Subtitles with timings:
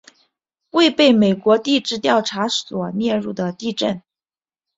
[0.71, 4.01] 未被美国地质调查所列入的地震